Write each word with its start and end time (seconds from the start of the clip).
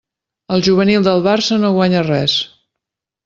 El 0.55 0.63
juvenil 0.67 1.03
del 1.09 1.21
Barça 1.27 1.59
no 1.65 1.71
guanya 1.77 2.03
res. 2.09 2.39